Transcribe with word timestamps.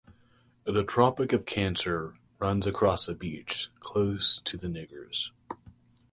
The 0.63 0.83
Tropic 0.83 1.31
of 1.31 1.45
Cancer 1.45 2.15
runs 2.39 2.65
across 2.65 3.07
a 3.07 3.13
beach 3.13 3.69
close 3.81 4.41
to 4.45 4.57
the 4.57 4.65
city. 4.65 5.29